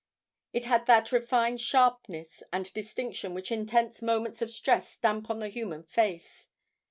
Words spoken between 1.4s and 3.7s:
sharpness and distinction which